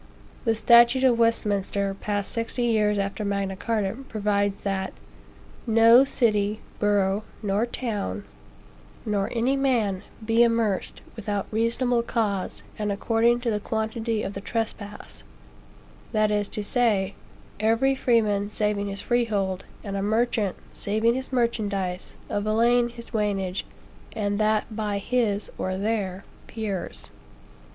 [0.45, 7.67] The statute of Westminster, passed sixty years after Magna Carta, provides that,"No city, borough, nor
[7.67, 8.23] town,
[9.05, 14.41] nor any man, be amerced, without reasonable cause, and according to the quantity of the
[14.41, 15.23] trespass;
[16.13, 17.13] that is to say,
[17.59, 23.65] every freeman saving his freehold, a merchant saving his merchandise, a villein his waynage,
[24.15, 27.11] and that by his or their peers."